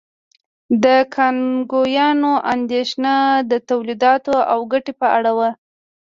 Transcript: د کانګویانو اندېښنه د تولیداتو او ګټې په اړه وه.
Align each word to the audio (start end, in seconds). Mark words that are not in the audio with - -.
د 0.83 0.85
کانګویانو 1.15 2.33
اندېښنه 2.53 3.13
د 3.51 3.53
تولیداتو 3.69 4.35
او 4.51 4.59
ګټې 4.71 4.93
په 4.99 5.07
اړه 5.17 5.31
وه. 5.37 5.49